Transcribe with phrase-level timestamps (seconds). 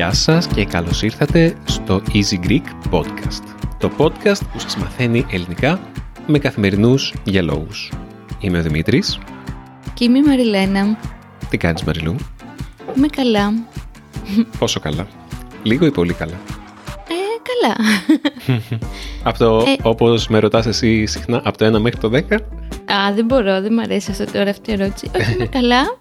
[0.00, 3.42] Γεια σας και καλώς ήρθατε στο Easy Greek Podcast.
[3.78, 5.80] Το podcast που σας μαθαίνει ελληνικά
[6.26, 7.92] με καθημερινούς για λόγους.
[8.40, 9.18] Είμαι ο Δημήτρης.
[9.94, 10.98] Και είμαι η Μαριλένα.
[11.50, 12.16] Τι κάνεις Μαριλού;
[12.96, 13.52] Είμαι καλά.
[14.58, 15.06] Πόσο καλά;
[15.62, 16.38] Λίγο ή πολύ καλά;
[17.08, 17.14] Ε,
[17.50, 17.76] καλά.
[19.30, 19.76] Αυτό ε...
[19.82, 22.34] όπως με ρωτάς εσύ συχνά από το 1 μέχρι το 10?
[22.92, 25.10] Α, δεν μπορώ, δεν μου αρέσει αυτό τώρα αυτή η ερώτηση.
[25.20, 25.98] Όχι, είμαι καλά.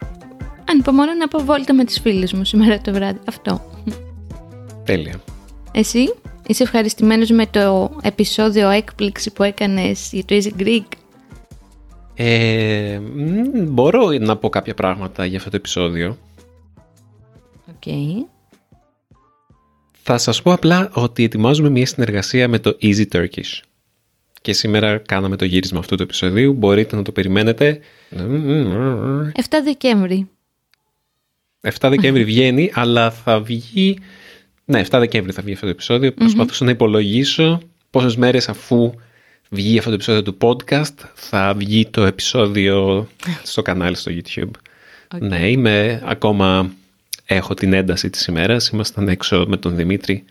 [0.71, 3.19] Αν πω μόνο να πω βόλτα με τις φίλες μου σήμερα το βράδυ.
[3.27, 3.61] Αυτό.
[4.83, 5.21] Τέλεια.
[5.71, 6.13] Εσύ,
[6.47, 10.85] είσαι ευχαριστημένος με το επεισόδιο έκπληξη που έκανες για το Easy Greek;
[12.15, 12.99] Ε,
[13.67, 16.17] μπορώ να πω κάποια πράγματα για αυτό το επεισόδιο.
[17.69, 17.83] Οκ.
[20.01, 23.61] Θα σας πω απλά ότι ετοιμάζουμε μια συνεργασία με το Easy Turkish.
[24.41, 26.53] Και σήμερα κάναμε το γύρισμα αυτού του επεισοδίου.
[26.53, 27.79] Μπορείτε να το περιμένετε.
[28.11, 30.27] 7 Δεκέμβρη.
[31.61, 33.97] 7 Δεκέμβρη βγαίνει, αλλά θα βγει...
[34.65, 36.13] Ναι, 7 Δεκέμβρη θα βγει αυτό το επεισόδιο.
[36.13, 38.93] Προσπαθούσα να υπολογίσω πόσες μέρες αφού
[39.49, 43.07] βγει αυτό το επεισόδιο του podcast θα βγει το επεισόδιο
[43.43, 44.51] στο κανάλι στο YouTube.
[45.19, 46.71] Ναι, είμαι ακόμα...
[47.31, 48.69] Έχω την ένταση της ημέρας.
[48.69, 50.23] Ήμασταν έξω με τον Δημήτρη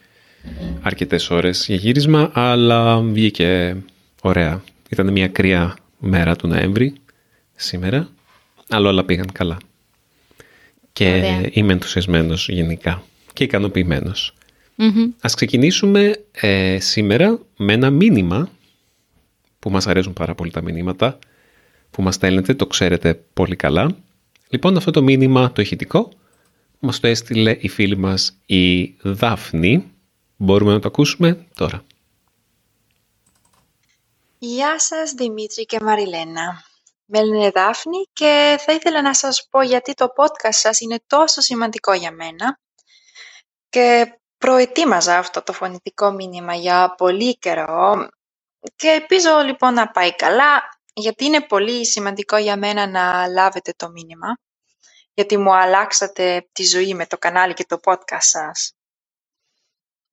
[0.80, 3.76] αρκετές ώρες για γύρισμα, αλλά βγήκε
[4.20, 4.62] ωραία.
[4.88, 6.92] Ήταν μια κρύα μέρα του Νοέμβρη
[7.54, 8.08] σήμερα,
[8.68, 9.58] αλλά όλα πήγαν καλά
[10.98, 11.48] και Ωραία.
[11.52, 14.34] είμαι ενθουσιασμένος γενικά και ικανοποιημένος.
[14.78, 15.14] Mm-hmm.
[15.20, 18.50] Ας ξεκινήσουμε ε, σήμερα με ένα μήνυμα
[19.58, 21.18] που μας αρέσουν πάρα πολύ τα μηνύματα
[21.90, 23.96] που μας στέλνετε, το ξέρετε πολύ καλά.
[24.48, 26.12] Λοιπόν αυτό το μήνυμα το ηχητικό
[26.78, 29.90] μας το έστειλε η φίλη μας η Δάφνη.
[30.36, 31.84] Μπορούμε να το ακούσουμε τώρα.
[34.38, 36.67] Γεια σας Δημήτρη και Μαριλένα.
[37.10, 41.40] Με λένε Δάφνη και θα ήθελα να σας πω γιατί το podcast σας είναι τόσο
[41.40, 42.60] σημαντικό για μένα
[43.68, 48.08] και προετοίμαζα αυτό το φωνητικό μήνυμα για πολύ καιρό
[48.76, 53.90] και ελπίζω λοιπόν να πάει καλά γιατί είναι πολύ σημαντικό για μένα να λάβετε το
[53.90, 54.38] μήνυμα
[55.14, 58.72] γιατί μου αλλάξατε τη ζωή με το κανάλι και το podcast σας.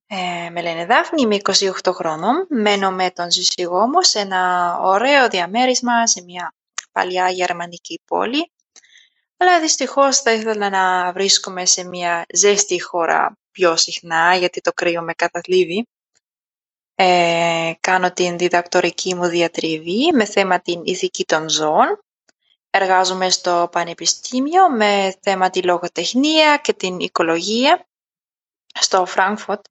[0.07, 5.27] Ε, με λένε Δάφνη, είμαι 28 χρόνων, μένω με τον σύζυγό μου σε ένα ωραίο
[5.27, 6.54] διαμέρισμα σε μια
[6.95, 8.51] παλιά γερμανική πόλη,
[9.37, 15.01] αλλά δυστυχώς θα ήθελα να βρίσκομαι σε μια ζέστη χώρα πιο συχνά, γιατί το κρύο
[15.01, 15.87] με καταθλίβει.
[16.95, 22.03] Ε, κάνω την διδακτορική μου διατριβή με θέμα την ηθική των ζώων.
[22.69, 27.87] Εργάζομαι στο πανεπιστήμιο με θέμα τη λογοτεχνία και την οικολογία
[28.79, 29.65] στο Φράγκφουρτ.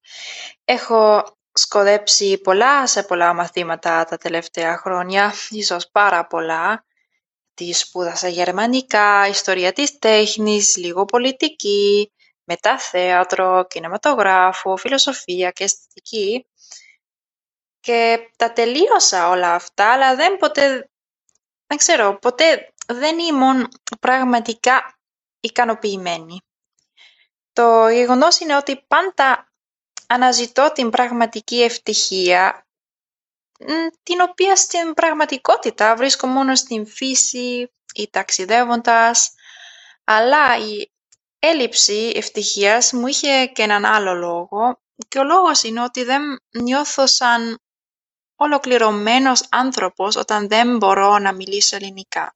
[0.65, 6.85] Έχω σκοδέψει πολλά σε πολλά μαθήματα τα τελευταία χρόνια, ίσως πάρα πολλά.
[7.55, 12.13] Τι σπούδασα γερμανικά, ιστορία της τέχνης, λίγο πολιτική,
[12.45, 16.47] μετά θέατρο, κινηματογράφο, φιλοσοφία και αισθητική.
[17.81, 20.91] Και τα τελείωσα όλα αυτά, αλλά δεν ποτέ,
[21.67, 23.69] δεν ξέρω, ποτέ δεν ήμουν
[24.01, 24.99] πραγματικά
[25.41, 26.41] ικανοποιημένη.
[27.53, 29.53] Το γεγονός είναι ότι πάντα
[30.07, 32.67] αναζητώ την πραγματική ευτυχία
[34.03, 39.35] την οποία στην πραγματικότητα βρίσκω μόνο στην φύση ή ταξιδεύοντας,
[40.05, 40.93] αλλά η
[41.39, 47.07] έλλειψη ευτυχίας μου είχε και έναν άλλο λόγο και ο λόγος είναι ότι δεν νιώθω
[47.07, 47.59] σαν
[48.37, 52.35] ολοκληρωμένος άνθρωπος όταν δεν μπορώ να μιλήσω ελληνικά.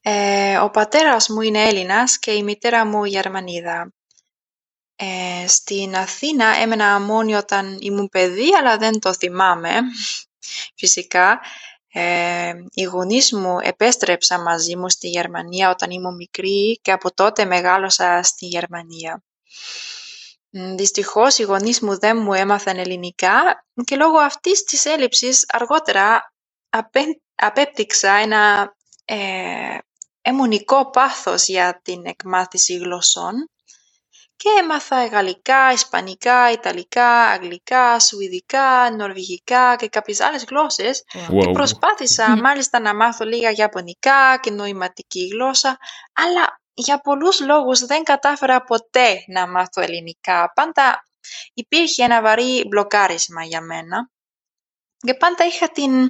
[0.00, 3.92] Ε, ο πατέρας μου είναι Έλληνας και η μητέρα μου Γερμανίδα.
[4.96, 9.70] Ε, στην Αθήνα έμενα μόνη όταν ήμουν παιδί, αλλά δεν το θυμάμαι.
[10.80, 11.40] Φυσικά,
[11.92, 17.44] ε, οι γονείς μου επέστρεψαν μαζί μου στη Γερμανία όταν ήμουν μικρή και από τότε
[17.44, 19.22] μεγάλωσα στη Γερμανία.
[20.50, 26.32] Δυστυχώς οι γονείς μου δεν μου έμαθαν ελληνικά και λόγω αυτής της έλλειψης αργότερα
[27.34, 28.74] απέπτυξα ένα
[29.04, 29.78] ε,
[30.22, 33.50] αιμονικό πάθος για την εκμάθηση γλωσσών
[34.36, 41.04] και έμαθα γαλλικά, ισπανικά, ιταλικά, αγγλικά, σουηδικά, νορβηγικά και κάποιες άλλες γλώσσες.
[41.40, 45.78] Και προσπάθησα μάλιστα να μάθω λίγα γιαπωνικά και νοηματική γλώσσα,
[46.12, 50.52] αλλά για πολλούς λόγους δεν κατάφερα ποτέ να μάθω ελληνικά.
[50.54, 51.04] Πάντα
[51.54, 54.10] υπήρχε ένα βαρύ μπλοκάρισμα για μένα
[54.96, 56.08] και πάντα είχα την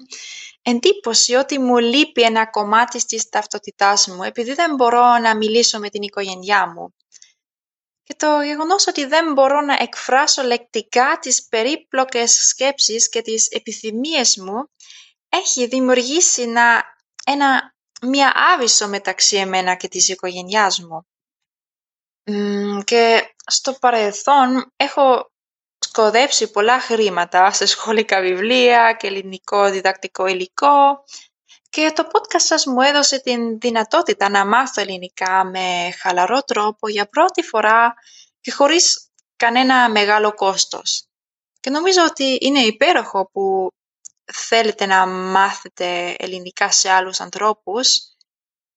[0.62, 5.88] εντύπωση ότι μου λείπει ένα κομμάτι της ταυτότητάς μου επειδή δεν μπορώ να μιλήσω με
[5.88, 6.94] την οικογένειά μου
[8.06, 14.36] και το γεγονός ότι δεν μπορώ να εκφράσω λεκτικά τις περίπλοκες σκέψεις και τις επιθυμίες
[14.36, 14.68] μου
[15.28, 16.42] έχει δημιουργήσει
[17.26, 21.06] ένα, μια άβυσο μεταξύ εμένα και της οικογένειάς μου.
[22.84, 25.30] Και στο παρελθόν έχω
[25.78, 31.04] σκοδέψει πολλά χρήματα σε σχολικά βιβλία και ελληνικό διδακτικό υλικό
[31.76, 37.08] και το podcast σας μου έδωσε την δυνατότητα να μάθω ελληνικά με χαλαρό τρόπο για
[37.08, 37.94] πρώτη φορά
[38.40, 41.08] και χωρίς κανένα μεγάλο κόστος.
[41.60, 43.68] Και νομίζω ότι είναι υπέροχο που
[44.32, 47.98] θέλετε να μάθετε ελληνικά σε άλλους ανθρώπους,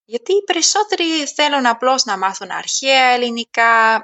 [0.06, 4.00] γιατί οι περισσότεροι θέλουν απλώς να μάθουν αρχαία ελληνικά,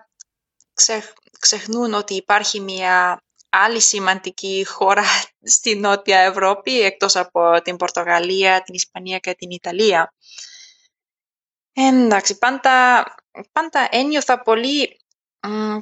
[1.40, 3.25] ξεχνούν ότι υπάρχει μια
[3.64, 5.04] άλλη σημαντική χώρα
[5.56, 10.14] στη Νότια Ευρώπη, εκτός από την Πορτογαλία, την Ισπανία και την Ιταλία.
[11.74, 13.04] Εντάξει, πάντα,
[13.52, 15.00] πάντα ένιωθα πολύ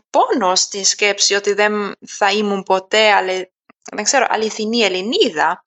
[0.09, 3.43] πόνο στη σκέψη ότι δεν θα ήμουν ποτέ ale,
[3.91, 5.63] δεν ξέρω, αληθινή Ελληνίδα.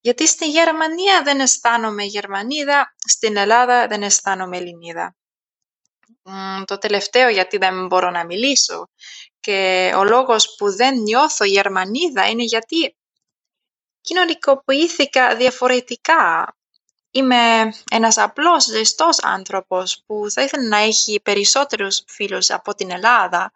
[0.00, 5.16] Γιατί στη Γερμανία δεν αισθάνομαι Γερμανίδα, στην Ελλάδα δεν αισθάνομαι Ελληνίδα.
[6.64, 8.88] Το τελευταίο γιατί δεν μπορώ να μιλήσω
[9.44, 12.96] και ο λόγος που δεν νιώθω Γερμανίδα είναι γιατί
[14.00, 16.56] κοινωνικοποιήθηκα διαφορετικά.
[17.10, 23.52] Είμαι ένας απλός ζεστός άνθρωπος που θα ήθελε να έχει περισσότερους φίλους από την Ελλάδα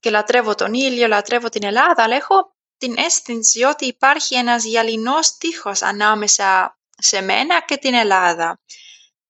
[0.00, 5.36] και λατρεύω τον ήλιο, λατρεύω την Ελλάδα, αλλά έχω την αίσθηση ότι υπάρχει ένας γυαλινός
[5.36, 8.60] τείχος ανάμεσα σε μένα και την Ελλάδα.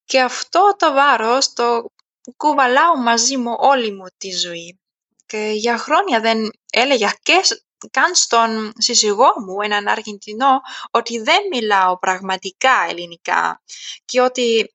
[0.05, 1.93] Και αυτό το βάρος το
[2.37, 4.81] κουβαλάω μαζί μου όλη μου τη ζωή.
[5.29, 7.41] Και για χρόνια δεν έλεγα και
[7.91, 10.61] καν στον σύζυγό μου, έναν Αργεντινό,
[10.91, 13.63] ότι δεν μιλάω πραγματικά ελληνικά
[14.05, 14.75] και ότι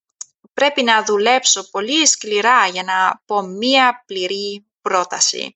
[0.53, 5.55] πρέπει να δουλέψω πολύ σκληρά για να πω μία πληρή πρόταση.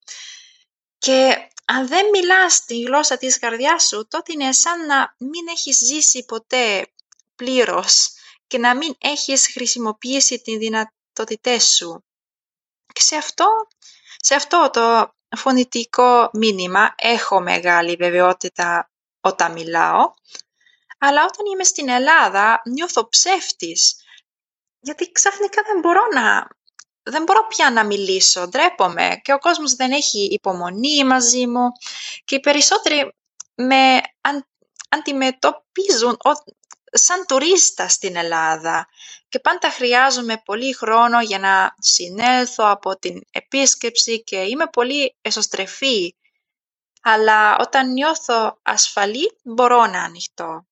[0.98, 5.78] Και αν δεν μιλάς τη γλώσσα της καρδιάς σου, τότε είναι σαν να μην έχεις
[5.78, 6.92] ζήσει ποτέ
[7.36, 8.12] πλήρως
[8.48, 12.04] και να μην έχεις χρησιμοποιήσει τη δυνατότητές σου.
[12.94, 13.46] Και σε αυτό,
[14.28, 18.92] σε αυτό το φωνητικό μήνυμα έχω μεγάλη βεβαιότητα
[19.22, 20.14] όταν μιλάω,
[20.98, 23.96] αλλά όταν είμαι στην Ελλάδα νιώθω ψεύτης,
[24.80, 26.48] γιατί ξαφνικά δεν μπορώ να...
[27.04, 31.72] Δεν μπορώ πια να μιλήσω, ντρέπομαι και ο κόσμος δεν έχει υπομονή μαζί μου
[32.26, 33.16] και οι περισσότεροι
[33.56, 34.02] με
[34.90, 36.18] αντιμετωπίζουν
[36.92, 38.88] σαν τουρίστα στην Ελλάδα
[39.30, 46.16] και πάντα χρειάζομαι πολύ χρόνο για να συνέλθω από την επίσκεψη και είμαι πολύ εσωστρεφή.
[47.02, 50.66] Αλλά όταν νιώθω ασφαλή μπορώ να ανοιχτώ.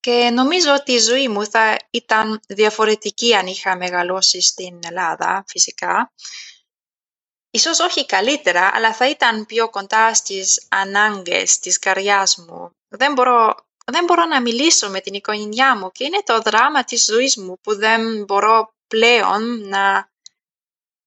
[0.00, 6.12] Και νομίζω ότι η ζωή μου θα ήταν διαφορετική αν είχα μεγαλώσει στην Ελλάδα, φυσικά.
[7.50, 12.76] Ίσως όχι καλύτερα, αλλά θα ήταν πιο κοντά στις ανάγκες της καρδιάς μου.
[12.88, 13.54] Δεν μπορώ
[13.84, 17.58] δεν μπορώ να μιλήσω με την οικογένειά μου και είναι το δράμα της ζωής μου
[17.60, 20.10] που δεν μπορώ πλέον να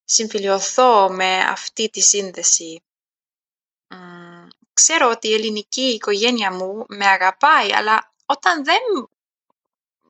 [0.06, 2.84] συμφιλειωθώ με αυτή τη σύνδεση.
[4.74, 9.10] Ξέρω ότι η ελληνική οικογένεια μου με αγαπάει, αλλά όταν δεν,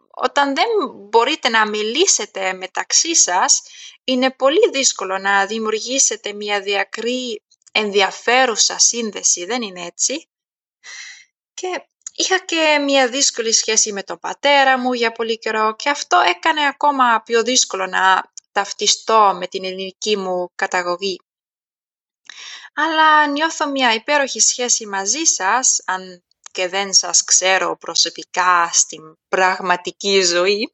[0.09, 0.67] όταν δεν
[1.09, 3.61] μπορείτε να μιλήσετε μεταξύ σας,
[4.03, 10.29] είναι πολύ δύσκολο να δημιουργήσετε μια διακρή ενδιαφέρουσα σύνδεση, δεν είναι έτσι;
[11.53, 11.87] Και
[12.17, 16.67] Είχα και μια δύσκολη σχέση με τον πατέρα μου για πολύ καιρό και αυτό έκανε
[16.67, 21.19] ακόμα πιο δύσκολο να ταυτιστώ με την ελληνική μου καταγωγή.
[22.73, 30.21] Αλλά νιώθω μια υπέροχη σχέση μαζί σας, αν και δεν σας ξέρω προσωπικά στην πραγματική
[30.21, 30.73] ζωή.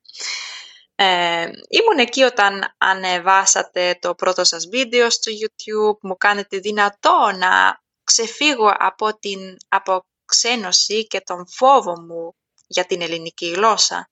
[0.96, 7.82] Ε, ήμουν εκεί όταν ανεβάσατε το πρώτο σας βίντεο στο YouTube, μου κάνετε δυνατό να
[8.04, 12.36] ξεφύγω από την από ξένωση και τον φόβο μου
[12.68, 14.10] για την ελληνική γλώσσα.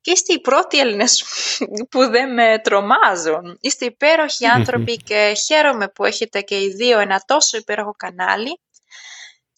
[0.00, 1.24] Και είστε οι πρώτοι Έλληνες
[1.90, 3.58] που δεν με τρομάζουν.
[3.60, 8.60] Είστε υπέροχοι άνθρωποι και χαίρομαι που έχετε και οι δύο ένα τόσο υπέροχο κανάλι.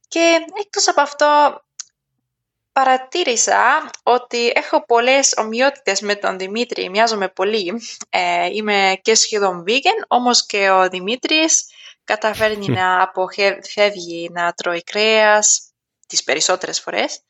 [0.09, 1.61] Και εκτός από αυτό
[2.73, 7.73] παρατήρησα ότι έχω πολλές ομοιότητες με τον Δημήτρη, μοιάζομαι πολύ.
[8.11, 11.65] Ε, είμαι και σχεδόν vegan, όμως και ο Δημήτρης
[12.05, 15.66] καταφέρνει να αποφεύγει να τρώει κρέας,
[16.07, 17.21] τις περισσότερες φορές.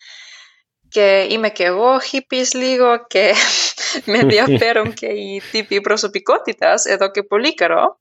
[0.88, 3.35] Και είμαι και εγώ hippies λίγο και
[4.11, 7.99] με ενδιαφέρον και οι τύποι προσωπικότητας εδώ και πολύ καιρό.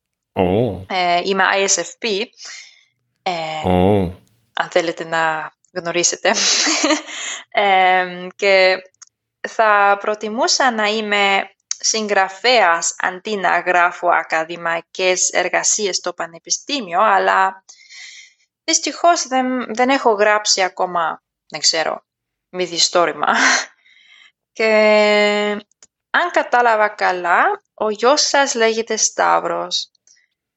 [0.88, 2.24] Ε, είμαι ISFP.
[3.24, 3.70] Ε,
[4.54, 6.32] Αν θέλετε να γνωρίσετε.
[7.58, 8.78] Ε, και
[9.48, 17.64] θα προτιμούσα να είμαι συγγραφέας αντί να γράφω ακαδημαϊκές εργασίες στο πανεπιστήμιο, αλλά
[18.66, 22.06] Δυστυχώς δεν, δεν έχω γράψει ακόμα, δεν ξέρω,
[22.50, 23.28] μυθιστόρημα.
[24.58, 24.66] Και
[26.10, 29.92] αν κατάλαβα καλά, ο γιος σας λέγεται Σταύρος.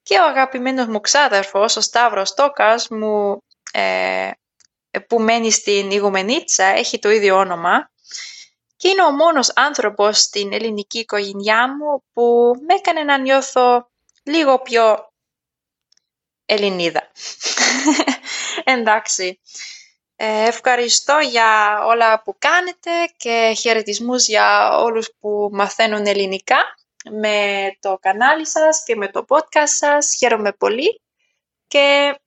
[0.02, 4.30] Και ο αγαπημένος μου ξάδερφος, ο Σταύρος Τόκας, μου, ε,
[5.06, 7.90] που μένει στην Ιγουμενίτσα, έχει το ίδιο όνομα.
[8.76, 13.90] Και είναι ο μόνος άνθρωπος στην ελληνική οικογένειά μου που με έκανε να νιώθω
[14.22, 15.12] λίγο πιο
[16.50, 17.10] Ελληνίδα.
[18.64, 19.40] Εντάξει.
[20.16, 26.56] Ε, ευχαριστώ για όλα που κάνετε και χαιρετισμούς για όλους που μαθαίνουν ελληνικά
[27.10, 30.14] με το κανάλι σας και με το podcast σας.
[30.18, 31.00] Χαίρομαι πολύ
[31.66, 32.18] και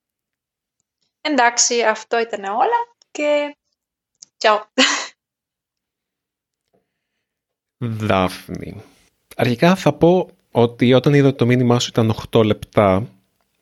[1.21, 3.57] εντάξει αυτό ήταν όλα και
[4.37, 4.61] ciao.
[8.07, 8.83] Δάφνη.
[9.35, 13.07] Αρχικά θα πω ότι όταν είδα το μήνυμά σου ήταν 8 λεπτά,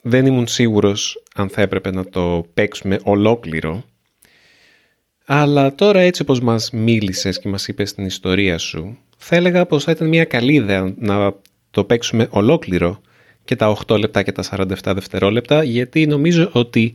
[0.09, 3.83] δεν ήμουν σίγουρος αν θα έπρεπε να το παίξουμε ολόκληρο.
[5.25, 9.83] Αλλά τώρα έτσι όπως μας μίλησες και μας είπες την ιστορία σου, θα έλεγα πως
[9.83, 11.33] θα ήταν μια καλή ιδέα να
[11.71, 13.01] το παίξουμε ολόκληρο
[13.45, 16.93] και τα 8 λεπτά και τα 47 δευτερόλεπτα, γιατί νομίζω ότι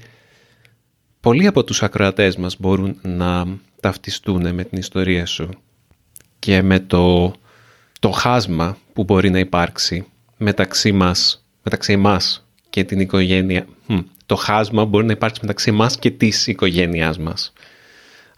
[1.21, 3.47] πολλοί από τους ακροατές μας μπορούν να
[3.80, 5.49] ταυτιστούν με την ιστορία σου
[6.38, 7.35] και με το,
[8.00, 10.06] το χάσμα που μπορεί να υπάρξει
[10.37, 12.43] μεταξύ μας, μεταξύ εμάς
[12.75, 13.66] και την οικογένεια.
[14.26, 17.52] Το χάσμα μπορεί να υπάρξει μεταξύ εμάς και της οικογένειάς μας.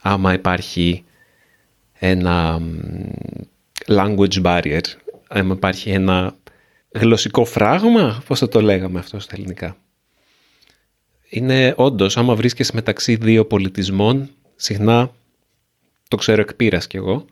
[0.00, 1.04] Άμα υπάρχει
[1.92, 2.60] ένα
[3.86, 4.80] language barrier,
[5.28, 6.36] άμα υπάρχει ένα
[6.90, 9.76] γλωσσικό φράγμα, πώς θα το λέγαμε αυτό στα ελληνικά;
[11.28, 15.10] Είναι όντως, άμα βρίσκεσαι μεταξύ δύο πολιτισμών, συχνά,
[16.08, 17.24] το ξέρω εκ κι εγώ,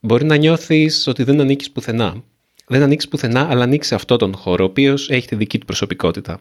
[0.00, 2.22] μπορεί να νιώθεις ότι δεν ανήκεις πουθενά.
[2.66, 5.66] Δεν ανήκεις πουθενά, αλλά ανήκεις σε αυτόν τον χώρο, ο οποίος έχει τη δική του
[5.66, 6.40] προσωπικότητα.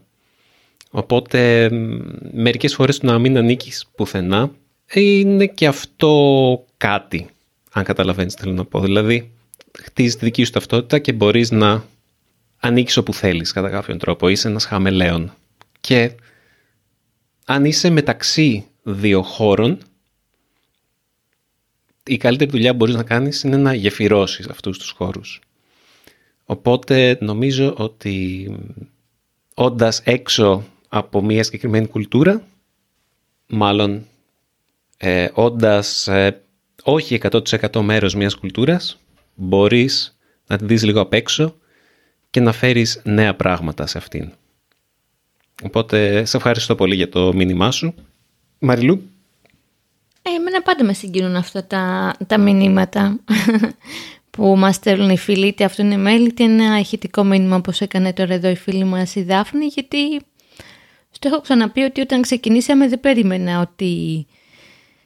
[0.92, 1.70] Οπότε,
[2.34, 4.52] μερικές φορές το να μην ανήκεις πουθενά,
[4.94, 7.28] είναι και αυτό κάτι,
[7.72, 8.80] αν καταλαβαίνεις τι θέλω να πω.
[8.80, 9.32] Δηλαδή,
[9.80, 11.84] χτίζεις τη δική σου ταυτότητα και μπορείς να
[12.60, 14.30] ανοίξεις όπου θέλεις κατά κάποιον τρόπο.
[14.30, 15.34] Είσαι ένας χαμελέον.
[15.82, 16.12] Και
[17.46, 19.78] αν είσαι μεταξύ δύο χώρων,
[22.06, 25.42] η καλύτερη δουλειά που μπορείς να κάνεις είναι να γεφυρώσεις αυτούς τους χώρους.
[26.46, 28.48] Οπότε νομίζω ότι
[29.54, 32.44] όντας έξω από μια συγκεκριμένη κουλτούρα,
[33.48, 34.06] μάλλον
[34.98, 36.42] ε, όντας ε,
[36.84, 39.00] όχι 100% μέρος μιας κουλτούρας,
[39.36, 41.56] μπορείς να τη δεις λίγο απ' έξω
[42.30, 44.32] και να φέρεις νέα πράγματα σε αυτήν.
[45.64, 47.94] Οπότε, σε ευχαριστώ πολύ για το μήνυμά σου.
[48.60, 49.10] Μαριλού.
[50.22, 53.20] Ε, εμένα πάντα με συγκινούν αυτά τα, τα μηνύματα
[54.38, 58.14] που μας στέλνουν οι φίλοι, είτε αυτό είναι mail, είτε ένα ηχητικό μήνυμα όπως έκανε
[58.14, 60.22] τώρα εδώ η φίλη μας η Δάφνη, γιατί
[61.10, 64.26] στο έχω ξαναπεί ότι όταν ξεκινήσαμε δεν περίμενα ότι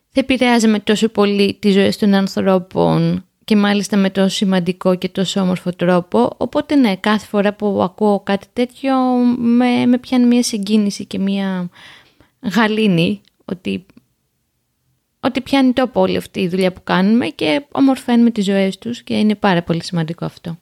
[0.09, 5.41] θα επηρεάζαμε τόσο πολύ τη ζωή των ανθρώπων και μάλιστα με τόσο σημαντικό και τόσο
[5.41, 6.35] όμορφο τρόπο.
[6.37, 8.95] Οπότε ναι, κάθε φορά που ακούω κάτι τέτοιο
[9.37, 11.69] με, με πιάνει μια συγκίνηση και μια
[12.55, 13.85] γαλήνη ότι,
[15.27, 19.13] ότι πιάνει τόπο όλη αυτή η δουλειά που κάνουμε και ομορφαίνουμε τις ζωές τους και
[19.13, 20.57] είναι πάρα πολύ σημαντικό αυτό.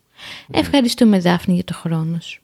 [0.47, 0.59] Ναι.
[0.59, 2.41] Ευχαριστούμε Δάφνη για το χρόνο σου.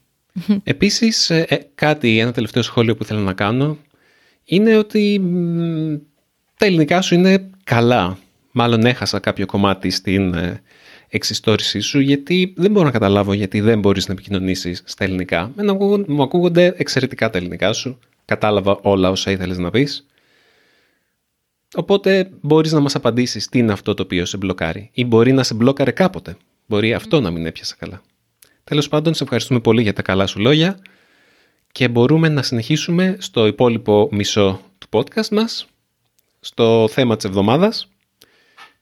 [0.64, 3.78] Επίσης ε, ε, κάτι, ένα τελευταίο σχόλιο που θέλω να κάνω
[4.44, 5.20] είναι ότι
[6.56, 8.18] τα ελληνικά σου είναι καλά.
[8.52, 10.62] Μάλλον έχασα κάποιο κομμάτι στην ε,
[11.08, 15.52] εξιστόρησή σου γιατί δεν μπορώ να καταλάβω γιατί δεν μπορείς να επικοινωνήσεις στα ελληνικά.
[15.56, 15.72] Με
[16.06, 17.98] μου ακούγονται εξαιρετικά τα ελληνικά σου.
[18.24, 20.06] Κατάλαβα όλα όσα ήθελες να πεις.
[21.74, 24.90] Οπότε μπορείς να μας απαντήσεις τι είναι αυτό το οποίο σε μπλοκάρει.
[24.92, 26.36] Ή μπορεί να σε μπλόκαρε κάποτε.
[26.66, 28.02] Μπορεί αυτό να μην έπιασε καλά.
[28.64, 30.78] Τέλος πάντων, σε ευχαριστούμε πολύ για τα καλά σου λόγια
[31.72, 35.66] και μπορούμε να συνεχίσουμε στο υπόλοιπο μισό του podcast μας
[36.40, 37.88] στο θέμα της εβδομάδας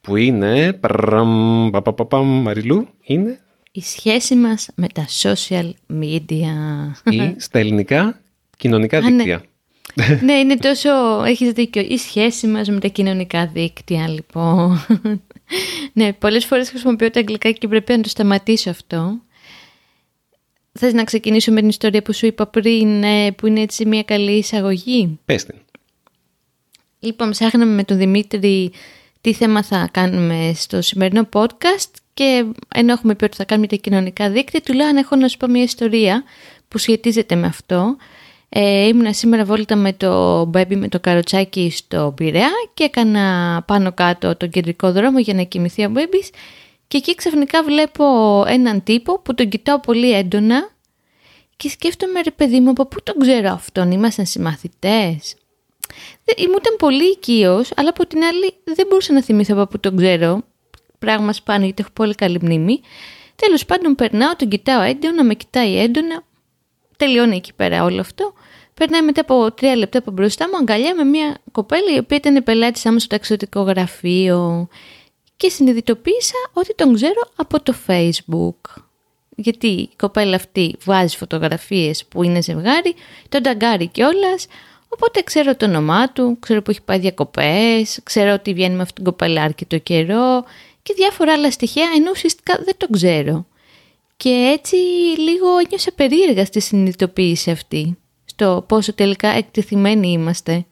[0.00, 1.70] που είναι, πραμ,
[2.22, 3.40] Μαριλού, είναι...
[3.72, 5.70] Η σχέση μας με τα social
[6.00, 6.52] media.
[7.04, 8.20] Ή στα ελληνικά
[8.56, 9.10] κοινωνικά ναι.
[9.10, 9.44] δίκτυα.
[9.94, 10.20] Ναι.
[10.24, 14.86] ναι, είναι τόσο, έχεις δίκιο, η σχέση μας με τα κοινωνικά δίκτυα λοιπόν.
[15.92, 19.20] ναι, πολλές φορές χρησιμοποιώ τα αγγλικά και πρέπει να το σταματήσω αυτό.
[20.72, 24.02] Θες να ξεκινήσω με την ιστορία που σου είπα πριν, ε, που είναι έτσι μια
[24.02, 25.54] καλή εισαγωγή; Πες την.
[26.98, 28.72] Λοιπόν, ψάχναμε με τον Δημήτρη
[29.20, 32.44] τι θέμα θα κάνουμε στο σημερινό podcast και
[32.74, 35.36] ενώ έχουμε πει ότι θα κάνουμε τα κοινωνικά δίκτυα, του λέω αν έχω να σου
[35.36, 36.24] πω μια ιστορία
[36.68, 37.96] που σχετίζεται με αυτό.
[38.52, 43.92] Ε, ήμουνα σήμερα βόλτα με το μπέμπι με το καροτσάκι στο Πειραιά και έκανα πάνω
[43.92, 46.30] κάτω τον κεντρικό δρόμο για να κοιμηθεί ο μπέμπις
[46.88, 48.04] και εκεί ξαφνικά βλέπω
[48.46, 50.70] έναν τύπο που τον κοιτάω πολύ έντονα
[51.56, 55.34] και σκέφτομαι ρε παιδί μου από πού τον ξέρω αυτόν, ήμασταν συμμαθητές;
[56.38, 59.96] Μου ήταν πολύ οικείος, αλλά από την άλλη δεν μπορούσα να θυμηθώ από πού τον
[59.96, 60.42] ξέρω.
[60.98, 62.80] πράγμα σπάνιο γιατί έχω πολύ καλή μνήμη.
[63.36, 66.24] Τέλος πάντων περνάω, τον κοιτάω έντονα, με κοιτάει έντονα,
[67.00, 68.32] τελειώνει εκεί πέρα όλο αυτό.
[68.74, 72.42] Περνάει μετά από τρία λεπτά από μπροστά μου αγκαλιά με μια κοπέλα η οποία ήταν
[72.42, 74.68] πελάτη άμα στο ταξιδιωτικό γραφείο
[75.36, 78.82] και συνειδητοποίησα ότι τον ξέρω από το facebook.
[79.36, 82.94] Γιατί η κοπέλα αυτή βάζει φωτογραφίες που είναι ζευγάρι,
[83.28, 84.46] τον ταγκάρει κιόλας.
[84.88, 88.94] Οπότε ξέρω το όνομά του, ξέρω που έχει πάει διακοπές, ξέρω ότι βγαίνει με αυτήν
[88.94, 90.44] την κοπέλα αρκετό καιρό
[90.82, 93.46] και διάφορα άλλα στοιχεία, ενώ ουσιαστικά δεν τον ξέρω.
[94.22, 94.76] Και έτσι
[95.18, 100.64] λίγο ένιωσα περίεργα στη συνειδητοποίηση αυτή, στο πόσο τελικά εκτεθειμένοι είμαστε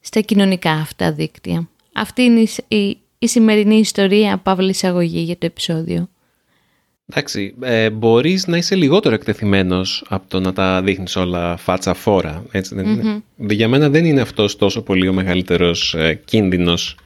[0.00, 1.68] στα κοινωνικά αυτά δίκτυα.
[1.92, 6.08] Αυτή είναι η, η, σημερινή ιστορία, παύλη εισαγωγή για το επεισόδιο.
[7.08, 12.44] Εντάξει, ε, μπορείς να είσαι λιγότερο εκτεθειμένος από το να τα δείχνεις όλα φάτσα φόρα.
[12.50, 16.96] Έτσι δεν είναι; Για μένα δεν είναι αυτός τόσο πολύ ο μεγαλύτερος ε, κίνδυνος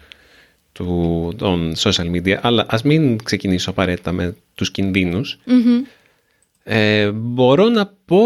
[0.81, 5.39] του, των social media, αλλά ας μην ξεκινήσω απαραίτητα με τους κινδυνους
[6.63, 8.17] Ε, μπορώ να πω...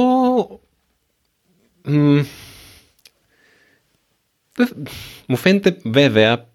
[5.27, 6.49] μου φαίνεται βέβαια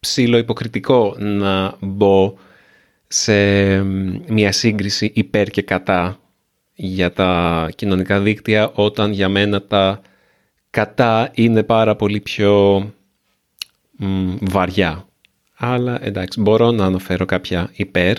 [0.00, 2.36] ψηλό υποκριτικό να μπω
[3.06, 3.34] σε
[4.26, 6.20] μια σύγκριση υπέρ και κατά
[6.74, 10.00] για τα κοινωνικά δίκτυα όταν για μένα τα
[10.70, 12.84] κατά είναι πάρα πολύ πιο
[14.40, 15.09] βαριά.
[15.62, 18.16] Αλλά εντάξει, μπορώ να αναφέρω κάποια υπέρ.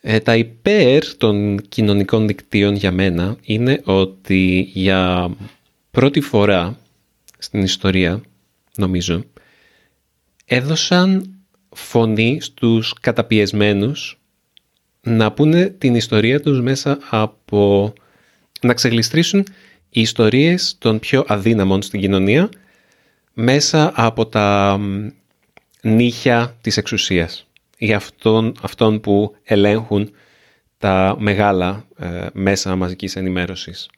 [0.00, 5.30] Ε, τα υπέρ των κοινωνικών δικτύων για μένα είναι ότι για
[5.90, 6.76] πρώτη φορά
[7.38, 8.20] στην ιστορία,
[8.76, 9.24] νομίζω,
[10.44, 11.34] έδωσαν
[11.68, 14.20] φωνή στους καταπιεσμένους
[15.02, 17.92] να πούνε την ιστορία τους μέσα από...
[18.60, 19.46] να ξεγλιστρήσουν
[19.90, 22.48] οι ιστορίες των πιο αδύναμων στην κοινωνία
[23.34, 24.78] μέσα από τα
[25.82, 30.10] νύχια της εξουσίας ή αυτών, αυτών που ελέγχουν
[30.78, 33.90] τα μεγάλα ε, μέσα μαζικής ενημέρωσης.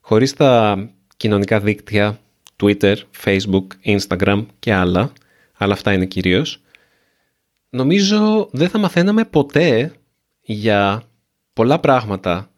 [0.00, 0.76] Χωρίς τα
[1.16, 2.20] κοινωνικά δίκτυα,
[2.62, 5.12] Twitter, Facebook, Instagram και άλλα,
[5.56, 6.60] αλλά αυτά είναι κυρίως,
[7.70, 9.92] νομίζω δεν θα μαθαίναμε ποτέ
[10.40, 11.02] για
[11.52, 12.50] πολλά πράγματα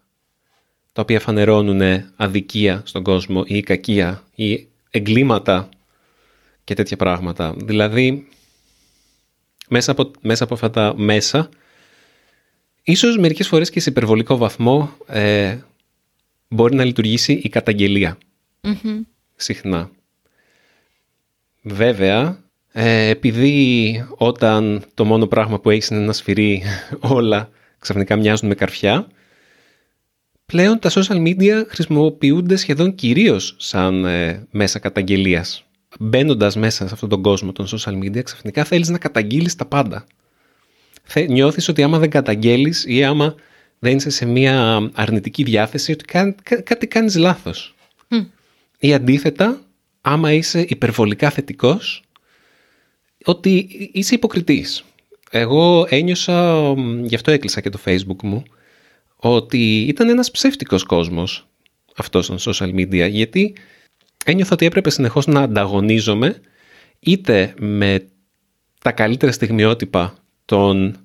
[0.93, 5.69] τα οποία φανερώνουν αδικία στον κόσμο ή κακία ή εγκλήματα
[6.65, 7.55] και τέτοια πράγματα.
[7.57, 8.29] Δηλαδή,
[9.71, 11.49] μέσα από, μέσα από αυτά τα μέσα,
[12.83, 15.59] ίσως μερικές φορές και σε υπερβολικό βαθμό ε,
[16.49, 18.19] μπορεί να λειτουργήσει η καταγγελία.
[19.37, 19.91] Συχνά.
[21.63, 22.39] Βέβαια,
[22.73, 26.63] ε, επειδή όταν το μόνο πράγμα που έχεις είναι ένα σφυρί
[27.17, 29.07] όλα ξαφνικά μοιάζουν με καρφιά,
[30.47, 35.65] πλέον τα social media χρησιμοποιούνται σχεδόν κυρίως σαν ε, μέσα καταγγελίας.
[35.99, 40.07] Μπαίνοντας μέσα σε αυτόν τον κόσμο των social media, ξαφνικά θέλεις να καταγγείλεις τα πάντα.
[41.29, 43.35] Νιώθεις ότι άμα δεν καταγγέλεις ή άμα
[43.79, 47.75] δεν είσαι σε μια αρνητική διάθεση, ότι κά, κάτι κάνεις λάθος.
[48.79, 49.61] Ή αντίθετα,
[50.01, 52.03] άμα είσαι υπερβολικά θετικός,
[53.25, 54.85] ότι είσαι υποκριτής.
[55.31, 56.73] Εγώ ένιωσα,
[57.03, 58.43] γι' αυτό έκλεισα και το facebook μου,
[59.17, 61.47] ότι ήταν ένας ψεύτικος κόσμος
[61.97, 63.55] αυτός των social media, γιατί
[64.25, 66.41] ένιωθα ότι έπρεπε συνεχώς να ανταγωνίζομαι
[67.01, 68.09] είτε με
[68.83, 70.97] τα καλύτερα στιγμιότυπα των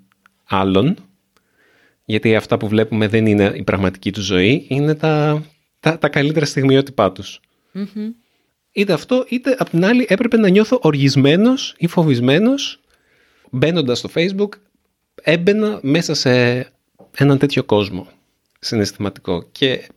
[0.43, 0.95] άλλων,
[2.05, 5.43] γιατί αυτά που βλέπουμε δεν είναι η πραγματική τους ζωή, είναι τα,
[5.79, 7.39] τα, τα καλύτερα στιγμιότυπά τους.
[8.71, 12.79] Είτε αυτό, είτε απ' την άλλη έπρεπε να νιώθω οργισμένος ή φοβισμένος
[13.51, 14.49] μπαίνοντας στο facebook
[15.21, 16.31] έμπαινα μέσα σε
[17.17, 18.07] έναν τέτοιο κόσμο
[18.59, 19.87] συναισθηματικό και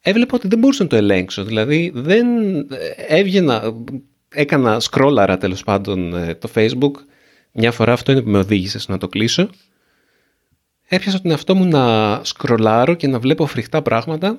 [0.00, 1.44] έβλεπα ότι δεν μπορούσα να το ελέγξω.
[1.44, 2.26] Δηλαδή δεν
[3.08, 3.74] έβγαινα,
[4.28, 6.92] έκανα σκρόλαρα τέλος πάντων ε, το facebook.
[7.52, 9.48] Μια φορά αυτό είναι που με οδήγησε στο να το κλείσω.
[10.88, 14.38] Έπιασα τον εαυτό μου να σκρολάρω και να βλέπω φρικτά πράγματα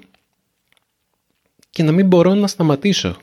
[1.70, 3.18] και να μην μπορώ να σταματήσω.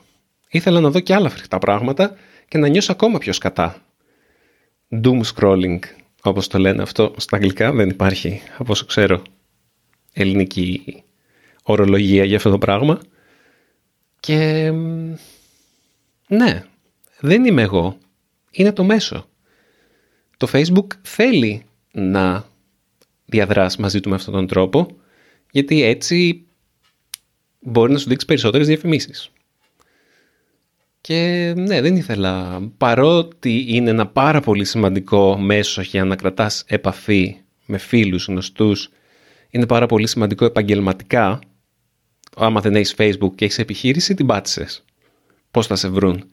[0.49, 2.15] Ήθελα να δω και άλλα φρικτά πράγματα
[2.47, 3.81] και να νιώσω ακόμα πιο σκατά.
[5.03, 5.79] Doom scrolling,
[6.21, 9.21] όπως το λένε αυτό στα αγγλικά, δεν υπάρχει, από όσο ξέρω,
[10.13, 11.03] ελληνική
[11.73, 12.99] ορολογία για αυτό το πράγμα.
[14.19, 14.71] Και
[16.27, 16.63] ναι,
[17.19, 17.97] δεν είμαι εγώ.
[18.51, 19.29] Είναι το μέσο.
[20.37, 22.45] Το Facebook θέλει να
[23.25, 24.87] διαδράσει μαζί του με αυτόν τον τρόπο,
[25.51, 26.45] γιατί έτσι
[27.59, 29.31] μπορεί να σου δείξει περισσότερες διαφημίσεις.
[31.01, 37.37] Και ναι, δεν ήθελα, παρότι είναι ένα πάρα πολύ σημαντικό μέσο για να κρατάς επαφή
[37.65, 38.89] με φίλους, γνωστούς,
[39.49, 41.39] είναι πάρα πολύ σημαντικό επαγγελματικά,
[42.39, 44.83] άμα δεν έχεις facebook και έχεις επιχείρηση, την πάτησες.
[45.51, 46.23] Πώς θα σε βρουν;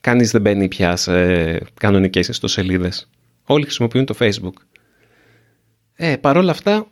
[0.00, 3.10] Κανείς δεν μπαίνει πια σε κανονικές ιστοσελίδες.
[3.44, 4.52] όλοι χρησιμοποιούν το Facebook.
[5.94, 6.86] Ε, Παρ' όλα αυτά,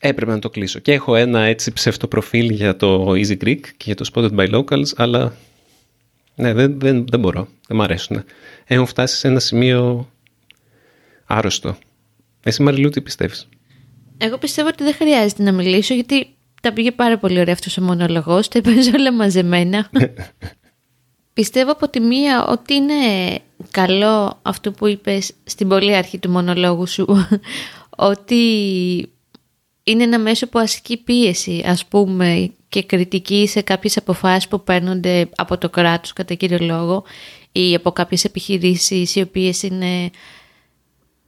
[0.00, 0.78] έπρεπε να το κλείσω.
[0.78, 4.86] Και έχω ένα έτσι ψευτοπροφίλ για το Easy Greek και για το Spotted by Locals,
[4.96, 5.36] αλλά
[6.34, 8.24] ναι, δεν, δεν, δεν μπορώ, δεν μου αρέσουν.
[8.64, 10.10] Έχουν φτάσει σε ένα σημείο
[11.24, 11.76] άρρωστο.
[12.42, 13.48] Εσύ Μαριλού τι πιστεύεις;
[14.18, 16.26] Εγώ πιστεύω ότι δεν χρειάζεται να μιλήσω γιατί
[16.62, 19.90] τα πήγε πάρα πολύ ωραία αυτός ο μονολογός, τα είπες όλα μαζεμένα.
[21.32, 22.94] πιστεύω από τη μία ότι είναι
[23.70, 27.06] καλό αυτό που είπες στην πολύ αρχή του μονολόγου σου,
[28.10, 28.42] ότι
[29.82, 35.28] είναι ένα μέσο που ασκεί πίεση, ας πούμε, και κριτική σε κάποιες αποφάσεις που παίρνονται
[35.36, 37.04] από το κράτος κατά κύριο λόγο
[37.52, 40.10] ή από κάποιες επιχειρήσεις οι οποίες είναι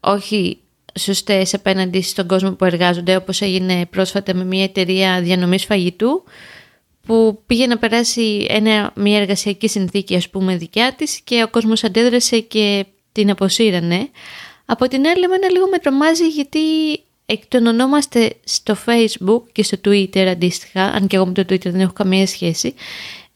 [0.00, 0.58] όχι
[0.98, 6.24] σωστές απέναντι στον κόσμο που εργάζονται όπως έγινε πρόσφατα με μια εταιρεία διανομής φαγητού
[7.06, 11.84] που πήγε να περάσει ένα, μια εργασιακή συνθήκη ας πούμε δικιά της και ο κόσμος
[11.84, 14.08] αντέδρασε και την αποσύρανε.
[14.64, 16.60] Από την άλλη εμένα λίγο με τρομάζει γιατί
[17.26, 21.92] εκτονωνόμαστε στο facebook και στο twitter αντίστοιχα, αν και εγώ με το twitter δεν έχω
[21.92, 22.74] καμία σχέση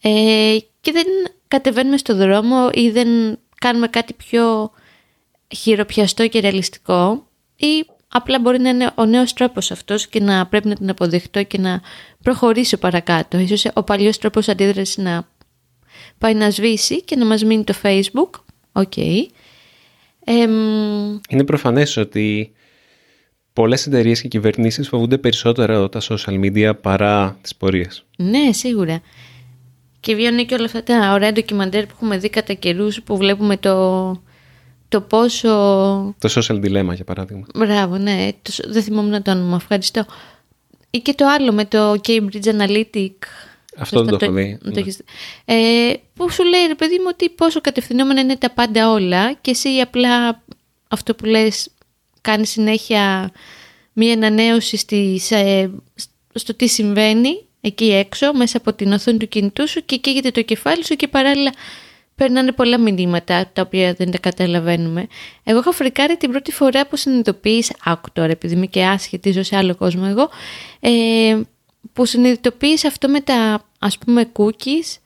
[0.01, 1.05] ε, και δεν
[1.47, 4.71] κατεβαίνουμε στο δρόμο ή δεν κάνουμε κάτι πιο
[5.55, 7.27] χειροπιαστό και ρεαλιστικό
[7.59, 11.43] ή απλά μπορεί να είναι ο νέος τρόπος αυτός και να πρέπει να τον αποδεχτώ
[11.43, 11.81] και να
[12.23, 13.37] προχωρήσω παρακάτω.
[13.37, 15.27] Ίσως ο παλιός τρόπος αντίδρασης να
[16.17, 18.29] πάει να σβήσει και να μας μείνει το facebook.
[18.71, 18.93] Οκ.
[18.95, 19.25] Okay.
[21.29, 22.51] είναι προφανές ότι
[23.53, 28.05] πολλές εταιρείες και κυβερνήσεις φοβούνται περισσότερο τα social media παρά τις πορείες.
[28.17, 29.01] Ναι, σίγουρα.
[29.99, 33.57] Και βιώνει και όλα αυτά τα ωραία ντοκιμαντέρ που έχουμε δει κατά καιρούς που βλέπουμε
[33.57, 34.11] το,
[34.89, 35.49] το πόσο...
[36.19, 37.45] Το social dilemma για παράδειγμα.
[37.55, 38.29] Μπράβο, ναι.
[38.41, 39.55] Το, δεν θυμόμουν το όνομα.
[39.55, 40.05] Ευχαριστώ.
[40.89, 43.11] Ή και το άλλο με το Cambridge Analytica.
[43.77, 44.57] Αυτό δεν το έχω δει.
[44.61, 44.81] Ναι.
[45.45, 49.51] Ε, που σου λέει, ρε παιδί μου, ότι πόσο κατευθυνόμενα είναι τα πάντα όλα και
[49.51, 50.43] εσύ απλά
[50.87, 51.69] αυτό που λες
[52.21, 53.31] κάνει συνέχεια
[53.93, 55.71] μία ανανέωση στις, ε,
[56.33, 60.41] στο τι συμβαίνει εκεί έξω μέσα από την οθόνη του κινητού σου και καίγεται το
[60.41, 61.53] κεφάλι σου και παράλληλα
[62.19, 65.07] περνάνε πολλά μηνύματα τα οποία δεν τα καταλαβαίνουμε.
[65.43, 69.43] Εγώ έχω φρικάρει την πρώτη φορά που συνειδητοποίησα, άκου τώρα επειδή είμαι και άσχετη, ζω
[69.43, 70.29] σε άλλο κόσμο εγώ,
[70.79, 71.41] ε,
[71.93, 74.97] που συνειδητοποίησα αυτό με τα ας πούμε cookies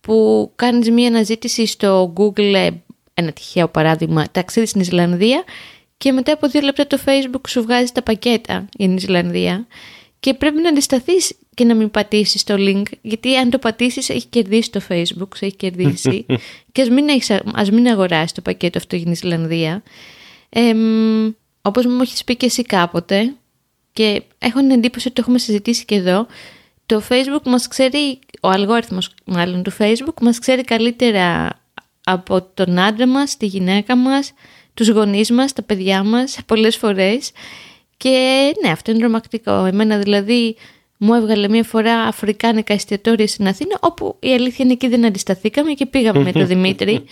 [0.00, 2.68] που κάνεις μία αναζήτηση στο Google,
[3.14, 5.44] ένα τυχαίο παράδειγμα, ταξίδι στην Ισλανδία
[5.96, 9.66] και μετά από δύο λεπτά το Facebook σου βγάζει τα πακέτα για την Ισλανδία
[10.20, 14.26] και πρέπει να αντισταθείς και να μην πατήσεις το link γιατί αν το πατήσεις έχει
[14.26, 16.26] κερδίσει το Facebook, σε έχει κερδίσει
[16.72, 19.82] και ας μην, έχεις, ας μην αγοράσεις το πακέτο αυτό για την Ισλανδία.
[20.48, 20.74] Ε,
[21.62, 23.34] όπως μου έχεις πει και εσύ κάποτε
[23.92, 26.26] και έχω την εντύπωση ότι το έχουμε συζητήσει και εδώ
[26.86, 31.58] το Facebook μας ξέρει, ο αλγόριθμος μάλλον του Facebook μας ξέρει καλύτερα
[32.04, 34.32] από τον άντρα μας, τη γυναίκα μας,
[34.74, 37.30] τους γονείς μας, τα παιδιά μας πολλές φορές
[38.00, 39.64] και ναι αυτό είναι τρομακτικό.
[39.64, 40.56] Εμένα δηλαδή
[40.96, 45.72] μου έβγαλε μια φορά αφρικάνικα εστιατόρια στην Αθήνα όπου η αλήθεια είναι εκεί δεν αντισταθήκαμε
[45.72, 47.04] και πήγαμε με τον Δημήτρη.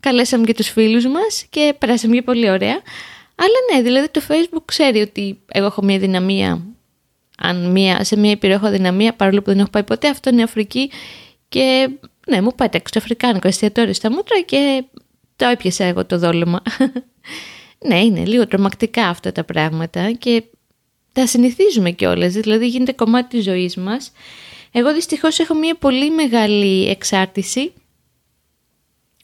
[0.00, 2.80] Καλέσαμε και τους φίλους μας και περάσαμε και πολύ ωραία.
[3.34, 6.66] Αλλά ναι, δηλαδή το Facebook ξέρει ότι εγώ έχω μια δυναμία,
[7.38, 10.42] αν μια, σε μια υπηρεσία έχω δυναμία, παρόλο που δεν έχω πάει ποτέ, αυτό είναι
[10.42, 10.90] Αφρική
[11.48, 11.88] και
[12.28, 14.84] ναι, μου πέταξε το αφρικάνικο εστιατόριο στα μούτρα και
[15.36, 16.62] το έπιασα εγώ το δόλωμα.
[17.84, 20.42] ναι, είναι λίγο τρομακτικά αυτά τα πράγματα και
[21.12, 24.12] τα συνηθίζουμε κιόλας, δηλαδή γίνεται κομμάτι της ζωής μας.
[24.72, 27.72] Εγώ δυστυχώς έχω μια πολύ μεγάλη εξάρτηση.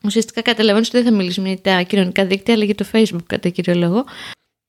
[0.04, 3.48] Ουσιαστικά καταλαβαίνω ότι δεν θα μιλήσουμε για τα κοινωνικά δίκτυα, αλλά για το Facebook κατά
[3.48, 4.04] κύριο λόγο.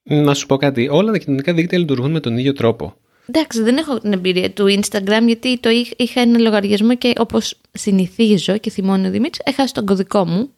[0.03, 2.95] Να σου πω κάτι, όλα τα κοινωνικά δίκτυα λειτουργούν με τον ίδιο τρόπο.
[3.27, 8.57] Εντάξει, δεν έχω την εμπειρία του Instagram γιατί το είχα ένα λογαριασμό και όπως συνηθίζω
[8.57, 10.55] και θυμώνει ο Δημήτρης, έχασα τον κωδικό μου.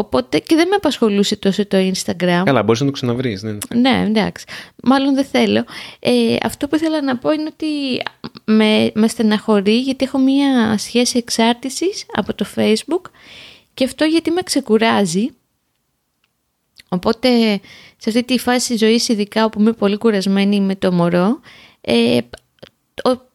[0.00, 2.42] Οπότε και δεν με απασχολούσε τόσο το Instagram.
[2.44, 3.42] Καλά, μπορείς να το ξαναβρεις.
[3.42, 3.58] Ναι.
[3.74, 4.44] ναι, εντάξει.
[4.82, 5.64] Μάλλον δεν θέλω.
[5.98, 7.66] Ε, αυτό που ήθελα να πω είναι ότι
[8.44, 13.10] με, με στεναχωρεί γιατί έχω μία σχέση εξάρτησης από το Facebook
[13.74, 15.28] και αυτό γιατί με ξεκουράζει.
[16.88, 17.60] Οπότε
[17.96, 21.40] σε αυτή τη φάση ζωής ειδικά όπου είμαι πολύ κουρασμένη με το μωρό
[21.80, 22.18] ε,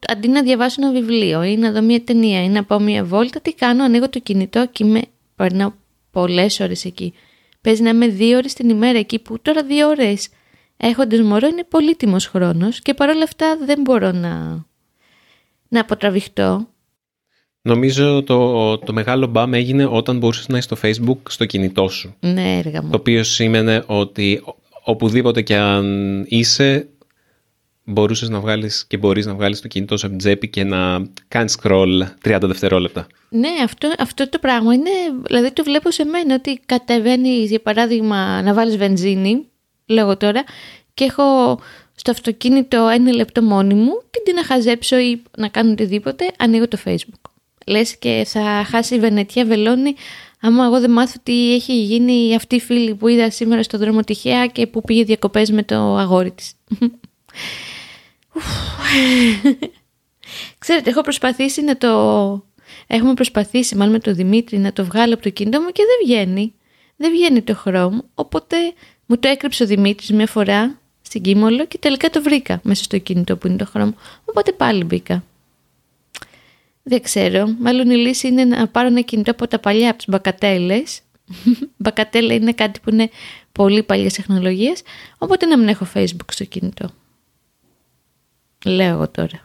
[0.08, 3.40] αντί να διαβάσω ένα βιβλίο ή να δω μια ταινία ή να πάω μια βόλτα
[3.40, 5.02] τι κάνω, ανοίγω το κινητό και με
[5.36, 5.72] περνάω
[6.16, 7.12] πολλές ώρες εκεί.
[7.60, 10.28] Παίζει να είμαι δύο ώρες την ημέρα εκεί που τώρα δύο ώρες
[10.76, 14.64] έχοντας μωρό είναι πολύτιμος χρόνος και παρόλα αυτά δεν μπορώ να,
[15.68, 16.68] να αποτραβηχτώ.
[17.62, 22.14] Νομίζω το, το μεγάλο μπαμ έγινε όταν μπορούσες να είσαι στο facebook στο κινητό σου.
[22.20, 22.90] Ναι, έργα μου.
[22.90, 24.42] Το οποίο σήμαινε ότι
[24.84, 26.88] οπουδήποτε και αν είσαι
[27.86, 31.06] μπορούσες να βγάλεις και μπορείς να βγάλεις το κινητό σου από την τσέπη και να
[31.28, 33.06] κάνεις scroll 30 δευτερόλεπτα.
[33.28, 34.90] Ναι, αυτό, αυτό το πράγμα είναι,
[35.26, 39.46] δηλαδή το βλέπω σε μένα ότι κατεβαίνεις για παράδειγμα να βάλεις βενζίνη,
[39.86, 40.44] λέγω τώρα,
[40.94, 41.58] και έχω
[41.94, 46.68] στο αυτοκίνητο ένα λεπτό μόνη μου και τι να χαζέψω ή να κάνω οτιδήποτε, ανοίγω
[46.68, 47.30] το facebook.
[47.66, 49.94] Λες και θα χάσει η Βενετία βελόνι
[50.40, 54.00] άμα εγώ δεν μάθω τι έχει γίνει αυτή η φίλη που είδα σήμερα στο δρόμο
[54.00, 56.52] τυχαία και που πήγε διακοπές με το αγόρι της.
[60.58, 61.88] Ξέρετε, έχω προσπαθήσει να το...
[62.86, 65.96] Έχουμε προσπαθήσει μάλλον με τον Δημήτρη να το βγάλω από το κινητό μου και δεν
[66.04, 66.54] βγαίνει.
[66.96, 68.56] Δεν βγαίνει το Chrome, οπότε
[69.06, 72.98] μου το έκρυψε ο Δημήτρης μια φορά στην Κίμολο και τελικά το βρήκα μέσα στο
[72.98, 73.92] κινητό που είναι το Chrome.
[74.24, 75.24] Οπότε πάλι μπήκα.
[76.82, 77.54] Δεν ξέρω.
[77.58, 81.00] Μάλλον η λύση είναι να πάρω ένα κινητό από τα παλιά, από τις μπακατέλες.
[81.76, 83.10] Μπακατέλα είναι κάτι που είναι
[83.52, 84.82] πολύ παλιές τεχνολογίες,
[85.18, 86.90] οπότε να μην έχω facebook στο κινητό.
[88.66, 89.42] Λέω εγώ τώρα.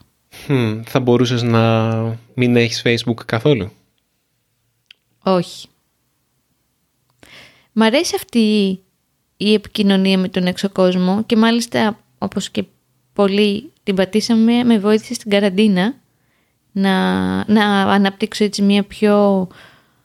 [0.86, 1.94] θα μπορούσες να
[2.34, 3.72] μην έχεις facebook καθόλου;
[5.24, 5.68] Όχι.
[7.72, 8.80] Μ' αρέσει αυτή
[9.38, 12.64] η επικοινωνία με τον έξω κόσμο και μάλιστα όπως και
[13.14, 15.96] πολλοί την πατήσαμε με βοήθησε στην καραντίνα
[16.72, 19.48] να, να αναπτύξω έτσι μια πιο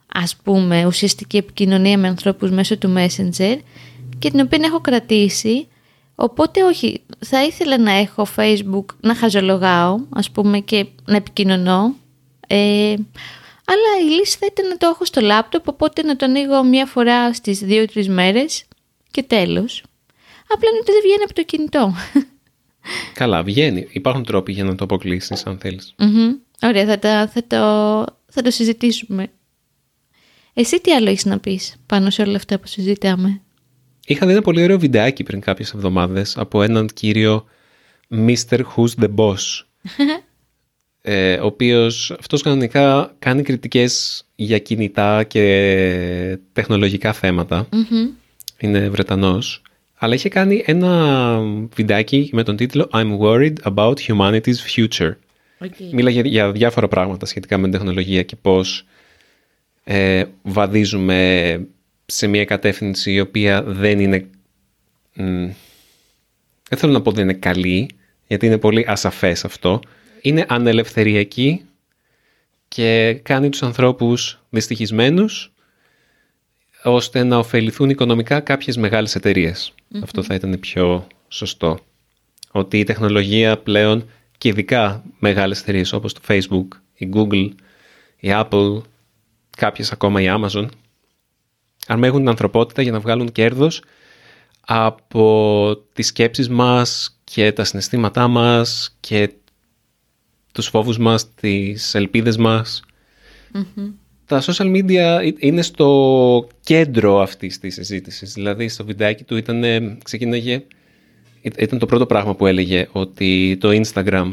[0.07, 3.59] ας πούμε ουσιαστική επικοινωνία με ανθρώπους μέσω του Messenger
[4.19, 5.69] και την οποία έχω κρατήσει
[6.17, 11.95] οπότε όχι θα ήθελα να έχω Facebook να χαζολογάω ας πούμε και να επικοινωνώ
[12.47, 12.95] ε,
[13.69, 16.87] αλλά η λύση θα ήταν να το έχω στο λάπτοπ οπότε να το ανοίγω μια
[16.87, 18.65] φορά στις δύο-τρεις μέρες
[19.11, 19.83] και τέλος
[20.49, 21.95] απλά είναι ότι δεν βγαίνει από το κινητό
[23.15, 23.87] Καλά, βγαίνει.
[23.91, 25.95] Υπάρχουν τρόποι για να το αποκλείσεις αν θελεις
[26.63, 27.57] Ωραία, θα, τα, θα, το,
[28.29, 29.31] θα το συζητήσουμε.
[30.53, 33.41] Εσύ τι άλλο έχεις να πεις πάνω σε όλα αυτά που συζητάμε;
[34.07, 37.45] Είχα δει ένα πολύ ωραίο βιντεάκι πριν κάποιες εβδομάδες από έναν κύριο
[38.11, 38.59] Mr.
[38.59, 39.65] Who's the Boss.
[41.03, 47.15] ε, ο οποίος αυτός κανονικά κάνει κριτικές για κινητά και τεχνολογικά
[48.59, 49.63] Είναι Βρετανός.
[49.99, 51.41] Αλλά είχε κάνει ένα
[51.75, 55.13] βιντεάκι με τον τίτλο I'm worried about humanity's future.
[55.59, 55.91] Okay.
[55.93, 58.87] Μίλαγε για διάφορα πράγματα σχετικά με την τεχνολογία και πώς
[59.85, 61.61] ε, βαδίζουμε
[62.07, 64.29] σε μια κατεύθυνση η οποία δεν είναι...
[66.69, 67.91] δεν θέλω να πω δεν είναι καλή,
[68.27, 69.81] γιατί είναι πολύ ασαφές αυτό.
[70.21, 71.65] Είναι ανελευθεριακή
[72.69, 75.53] και κάνει τους ανθρώπους δυστυχισμένους
[76.83, 79.17] ώστε να ωφεληθούν οικονομικά κάποιες μεγάλες
[80.03, 81.79] Αυτό θα ήταν πιο σωστό.
[82.51, 87.49] Ότι η τεχνολογία πλέον και ειδικά μεγάλες εταιρείες όπως το Facebook, η Google,
[88.17, 88.81] η Apple,
[89.57, 90.67] κάποιες ακόμα η Amazon,
[91.87, 93.83] αρμέγουν την ανθρωπότητα για να βγάλουν κέρδος
[94.61, 99.33] από τις σκέψεις μας και τα συναισθήματά μας και
[100.53, 102.83] τους φόβους μας, τις ελπίδες μας.
[104.27, 108.33] Τα social media είναι στο κέντρο αυτής της συζήτησης.
[108.33, 109.65] Δηλαδή στο βιντεάκι του ήταν,
[110.05, 110.65] ξεκίναγε
[111.41, 114.33] ήταν το πρώτο πράγμα που έλεγε ότι το Instagram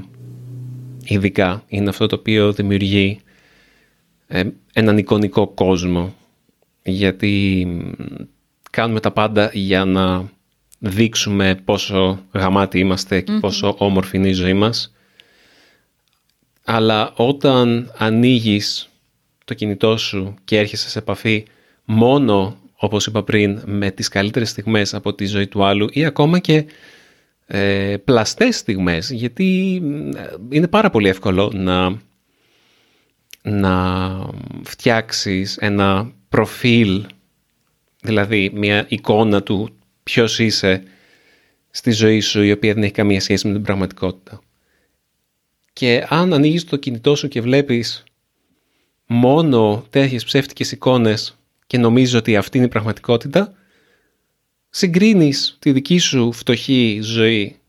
[1.03, 3.19] ειδικά είναι αυτό το οποίο δημιουργεί
[4.27, 6.15] ε, έναν εικονικό κόσμο
[6.83, 7.67] γιατί
[8.71, 10.31] κάνουμε τα πάντα για να
[10.79, 14.93] δείξουμε πόσο γαμάτι είμαστε και πόσο όμορφη είναι η ζωή μας.
[16.63, 18.89] Αλλά όταν ανοίγεις
[19.45, 21.45] το κινητό σου και έρχεσαι σε επαφή
[21.85, 26.39] μόνο όπως είπα πριν με τις καλύτερες στιγμές από τη ζωή του άλλου ή ακόμα
[26.39, 26.65] και
[27.45, 29.81] ε, πλαστές στιγμές γιατί
[30.49, 32.01] είναι πάρα πολύ εύκολο να,
[33.41, 34.09] να
[34.63, 37.05] φτιάξεις ένα προφίλ
[38.01, 40.83] δηλαδή μια εικόνα του ποιος είσαι
[41.69, 44.41] στη ζωή σου η οποία δεν έχει καμία σχέση με την πραγματικότητα.
[45.73, 48.03] Και αν ανοίγεις το κινητό σου και βλέπεις
[49.05, 53.53] μόνο τέτοιες ψεύτικες εικόνες και νομίζεις ότι αυτή είναι η πραγματικότητα,
[54.69, 57.59] συγκρίνεις τη δική σου φτωχή ζωή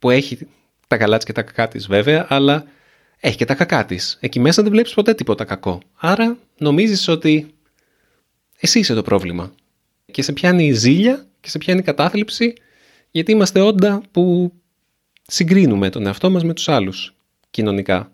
[0.00, 0.38] που έχει
[0.86, 2.64] τα καλά της και τα κακά της βέβαια, αλλά
[3.20, 4.18] έχει και τα κακά της.
[4.20, 5.80] Εκεί μέσα δεν βλέπεις ποτέ τίποτα κακό.
[5.94, 7.54] Άρα νομίζεις ότι
[8.60, 9.54] εσύ είσαι το πρόβλημα.
[10.10, 12.52] Και σε πιάνει η ζήλια και σε πιάνει η κατάθλιψη
[13.10, 14.52] γιατί είμαστε όντα που
[15.26, 17.14] συγκρίνουμε τον εαυτό μας με τους άλλους
[17.50, 18.12] κοινωνικά.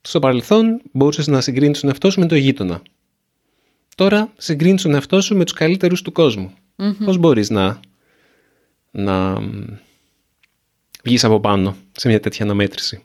[0.00, 2.82] Στο παρελθόν μπορούσες να συγκρίνεις τον εαυτό σου με τον γείτονα
[4.00, 6.52] τώρα συγκρίνεις τον εαυτό σου με τους καλύτερους του κόσμου.
[6.76, 7.80] mm Πώς μπορείς να,
[8.90, 9.38] να
[11.04, 13.00] βγεις από πάνω σε μια τέτοια αναμέτρηση;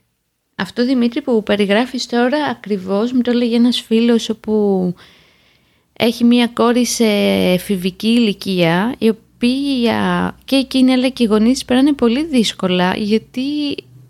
[0.56, 4.94] Αυτό Δημήτρη που περιγράφεις τώρα ακριβώς μου το έλεγε ένας φίλος όπου
[5.98, 7.06] έχει μια κόρη σε
[7.54, 13.42] εφηβική ηλικία η οποία και εκείνη αλλά και οι γονείς περάνε πολύ δύσκολα γιατί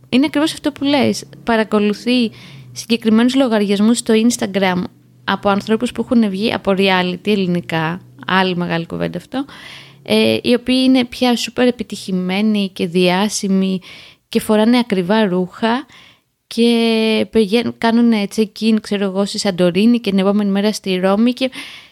[0.09, 1.23] είναι ακριβώς αυτό που λες.
[1.43, 2.31] Παρακολουθεί
[2.71, 4.83] συγκεκριμένους λογαριασμούς στο Instagram
[5.23, 9.45] από ανθρώπους που έχουν βγει από reality ελληνικά, άλλη μεγάλη κουβέντα αυτό,
[10.03, 13.79] ε, οι οποίοι είναι πια σούπερ επιτυχημένοι και διάσημοι
[14.29, 15.85] και φοράνε ακριβά ρούχα
[16.47, 17.27] και
[17.77, 21.51] κάνουν check-in ξέρω εγώ στη Σαντορίνη και την επόμενη μέρα στη Ρώμη και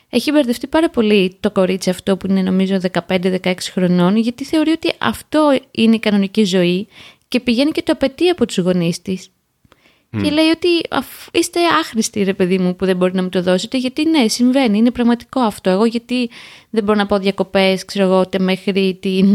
[0.10, 4.92] έχει μπερδευτεί πάρα πολύ το κορίτσι αυτό που είναι νομίζω 15-16 χρονών γιατί θεωρεί ότι
[4.98, 6.88] αυτό είναι η κανονική ζωή
[7.28, 9.33] και πηγαίνει και το απαιτεί από τους γονείς της.
[10.22, 10.68] Και λέει ότι
[11.32, 14.78] είστε άχρηστοι ρε παιδί μου που δεν μπορεί να μου το δώσετε γιατί ναι συμβαίνει,
[14.78, 15.70] είναι πραγματικό αυτό.
[15.70, 16.30] Εγώ γιατί
[16.70, 18.38] δεν μπορώ να πάω διακοπές ξέρω εγώ ούτε
[19.00, 19.32] την,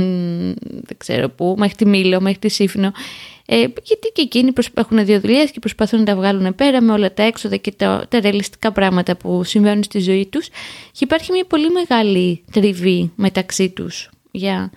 [0.61, 2.93] δεν ξέρω πού, μέχρι τη Μήλο, μέχρι τη Σύφνο.
[3.47, 7.15] Ε, γιατί και εκείνοι έχουν δύο δουλειές και προσπαθούν να τα βγάλουν πέρα με όλα
[7.15, 10.49] τα έξοδα και τα, τα ρεαλιστικά πράγματα που συμβαίνουν στη ζωή τους
[10.93, 14.71] και υπάρχει μια πολύ μεγάλη τριβή μεταξύ τους για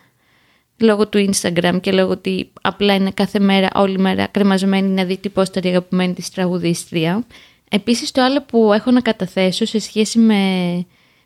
[0.81, 5.17] λόγω του Instagram και λόγω ότι απλά είναι κάθε μέρα, όλη μέρα κρεμασμένη να δει
[5.17, 7.25] τι πόσταρη αγαπημένη της τραγουδίστρια.
[7.69, 10.35] Επίσης το άλλο που έχω να καταθέσω σε σχέση με,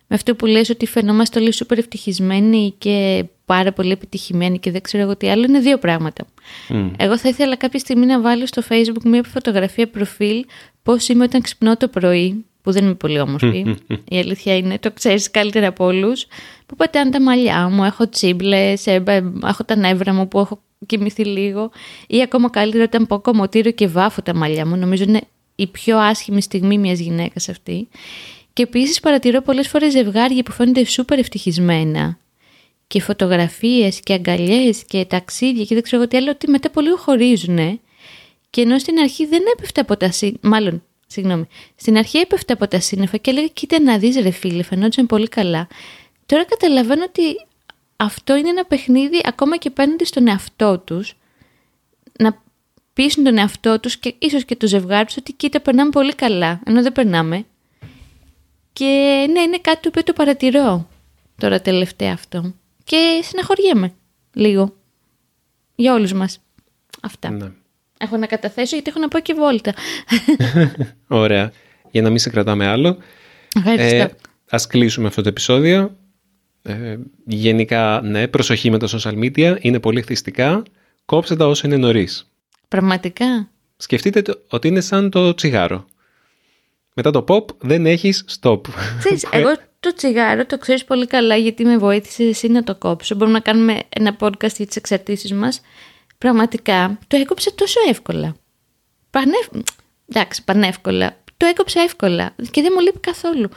[0.07, 4.81] με αυτό που λες ότι φαινόμαστε όλοι σούπερ ευτυχισμένοι και πάρα πολύ επιτυχημένοι και δεν
[4.81, 6.25] ξέρω εγώ τι άλλο είναι δύο πράγματα.
[6.97, 10.45] Εγώ θα ήθελα κάποια στιγμή να βάλω στο facebook μια φωτογραφία προφίλ
[10.83, 13.75] πώς είμαι όταν ξυπνώ το πρωί που δεν είμαι πολύ όμορφη.
[14.09, 16.25] Η αλήθεια είναι, το ξέρεις καλύτερα από όλους.
[16.65, 18.73] Που πατάνε τα μαλλιά μου, έχω τσίμπλε,
[19.43, 21.71] έχω τα νεύρα μου που έχω κοιμηθεί λίγο.
[22.07, 24.75] Ή ακόμα καλύτερα όταν πω κομμωτήριο και βάφω τα μαλλιά μου.
[24.75, 25.21] Νομίζω είναι
[25.55, 27.87] η πιο άσχημη στιγμή μιας γυναίκας αυτή.
[28.53, 32.17] Και επίσης παρατηρώ πολλές φορές ζευγάρια που φαίνονται σούπερ ευτυχισμένα.
[32.87, 37.79] Και φωτογραφίες και αγκαλιές και ταξίδια και δεν ξέρω τι άλλο, ότι μετά πολύ χωρίζουν.
[38.49, 40.37] Και ενώ στην αρχή δεν έπεφτε από τα σύν...
[40.41, 41.47] Μάλλον Συγγνώμη.
[41.75, 45.27] Στην αρχή έπεφτε από τα σύννεφα και έλεγα κοίτα να δεις ρε φίλε, φαινόταν πολύ
[45.27, 45.67] καλά.
[46.25, 47.21] Τώρα καταλαβαίνω ότι
[47.95, 51.13] αυτό είναι ένα παιχνίδι ακόμα και απέναντι στον εαυτό τους
[52.19, 52.43] να
[52.93, 56.61] πείσουν τον εαυτό τους και ίσως και το ζευγάρι τους ότι κοίτα περνάμε πολύ καλά,
[56.65, 57.45] ενώ δεν περνάμε.
[58.73, 58.85] Και
[59.31, 60.87] ναι, είναι κάτι το οποίο το παρατηρώ
[61.37, 62.53] τώρα τελευταία αυτό.
[62.83, 63.93] Και συναχωριέμαι
[64.33, 64.75] λίγο.
[65.75, 66.39] Για όλους μας.
[67.01, 67.29] Αυτά.
[67.29, 67.51] Ναι
[68.05, 69.73] έχω να καταθέσω γιατί έχω να πω και βόλτα.
[71.07, 71.51] Ωραία.
[71.91, 72.97] Για να μην σε κρατάμε άλλο.
[73.55, 73.95] Ευχαριστώ.
[73.95, 74.15] Ε,
[74.49, 75.95] ας κλείσουμε αυτό το επεισόδιο.
[76.61, 79.57] Ε, γενικά, ναι, προσοχή με τα social media.
[79.59, 80.63] Είναι πολύ χτιστικά.
[81.05, 82.31] Κόψτε τα όσο είναι νωρίς.
[82.67, 83.49] Πραγματικά.
[83.77, 85.85] Σκεφτείτε ότι είναι σαν το τσιγάρο.
[86.93, 88.61] Μετά το pop δεν έχεις stop.
[88.99, 93.15] Ξέρεις, εγώ το τσιγάρο το ξέρεις πολύ καλά γιατί με βοήθησες εσύ να το κόψω.
[93.15, 95.61] Μπορούμε να κάνουμε ένα podcast για τις εξαρτήσεις μας
[96.17, 98.35] πραγματικά το έκοψε τόσο εύκολα.
[99.09, 99.63] Πανεύ...
[100.09, 101.17] Εντάξει, πανεύκολα.
[101.37, 103.49] Το έκοψε εύκολα και δεν μου λείπει καθόλου.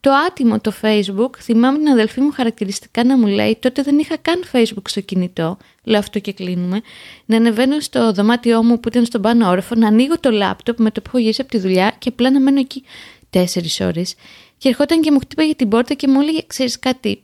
[0.00, 4.16] Το άτιμο το Facebook, θυμάμαι την αδελφή μου χαρακτηριστικά να μου λέει, τότε δεν είχα
[4.16, 6.80] καν Facebook στο κινητό, λέω αυτό και κλείνουμε,
[7.24, 10.90] να ανεβαίνω στο δωμάτιό μου που ήταν στον πάνω όροφο, να ανοίγω το λάπτοπ με
[10.90, 12.82] το που έχω γυρίσει από τη δουλειά και απλά να μένω εκεί
[13.30, 14.14] τέσσερις ώρες.
[14.58, 17.20] Και ερχόταν και μου χτύπαγε την πόρτα και μου έλεγε, ξέρεις κάτι,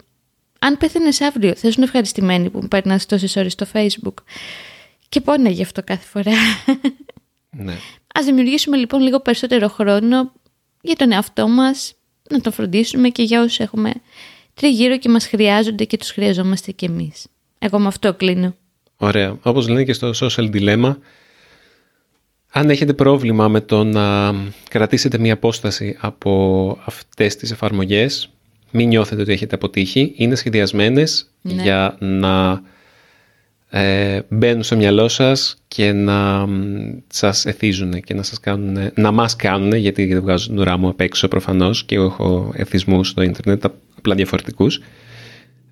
[0.59, 4.15] αν πέθανε αύριο, θα ήσουν ευχαριστημένη που μου παίρνει τόσες ώρες στο Facebook.
[5.13, 6.33] Και πόνεγε αυτό κάθε φορά.
[7.51, 7.75] Ναι.
[8.15, 10.33] Ας δημιουργήσουμε λοιπόν λίγο περισσότερο χρόνο
[10.81, 11.95] για τον εαυτό μας,
[12.31, 13.93] να τον φροντίσουμε και για όσους έχουμε
[14.55, 17.27] τριγύρω και μας χρειάζονται και τους χρειαζόμαστε κι εμείς.
[17.59, 18.55] Εγώ με αυτό κλείνω.
[18.97, 19.39] Ωραία.
[19.43, 20.97] Όπως λένε και στο social dilemma,
[22.51, 24.35] αν έχετε πρόβλημα με το να
[24.69, 28.31] κρατήσετε μία απόσταση από αυτές τις εφαρμογές,
[28.71, 30.13] μην νιώθετε ότι έχετε αποτύχει.
[30.17, 31.63] Είναι σχεδιασμένες ναι.
[31.63, 32.63] για να
[33.75, 36.49] ε, μπαίνουν στο μυαλό σας και να
[37.09, 40.89] σας εθίζουν και να σας κάνουν, να μας κάνουν, γιατί δεν βγάζω την ουρά μου
[40.89, 43.65] απ' έξω προφανώς και εγώ έχω εθισμούς στο ίντερνετ,
[43.97, 44.81] απλά διαφορετικούς.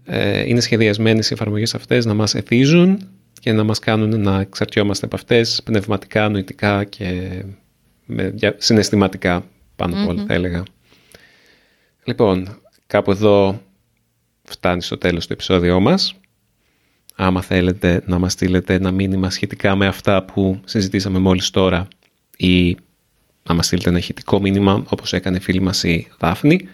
[0.04, 3.08] Ε, είναι σχεδιασμένες οι εφαρμογές αυτές να μας εθίζουν
[3.40, 7.30] και να μας κάνουν να εξαρτιόμαστε από αυτές πνευματικά, νοητικά και
[8.06, 9.44] με, συναισθηματικά
[9.76, 10.62] πάνω από όλα θα έλεγα.
[12.04, 13.62] Λοιπόν, κάπου εδώ
[14.42, 16.19] φτάνει στο τέλος το επεισόδιό μας
[17.22, 21.88] άμα θέλετε να μας στείλετε ένα μήνυμα σχετικά με αυτά που συζητήσαμε μόλις τώρα
[22.36, 22.76] ή
[23.42, 26.68] να μας στείλετε ένα ηχητικό μήνυμα όπως έκανε η φίλη μας η Δάφνη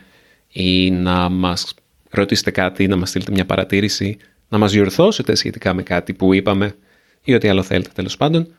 [0.52, 1.74] ή να μας
[2.10, 4.16] ρωτήσετε κάτι, να μας στείλετε μια παρατήρηση,
[4.48, 6.74] να μας διορθώσετε σχετικά με κάτι που είπαμε
[7.24, 8.54] ή ό,τι άλλο θέλετε τέλος πάντων.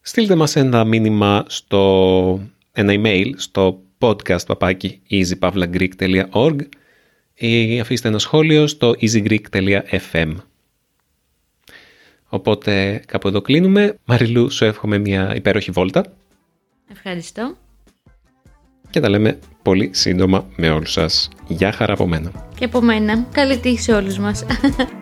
[0.00, 6.56] Στείλτε μας ένα μήνυμα στο ένα email στο podcast παπάκι easypavlagreek.org
[7.34, 10.34] ή αφήστε ένα σχόλιο στο easygreek.fm.
[12.34, 13.98] Οπότε κάπου εδώ κλείνουμε.
[14.04, 16.04] Μαριλού, σου εύχομαι μια υπέροχη βόλτα.
[16.90, 17.56] Ευχαριστώ.
[18.90, 21.28] και τα λέμε πολύ σύντομα με όλους σας.
[21.46, 22.48] Γεια χαρά από μένα.
[22.54, 23.26] Και από μένα.
[23.32, 24.44] Καλή τύχη σε όλους μας.